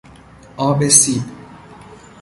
[0.57, 1.23] آب سیب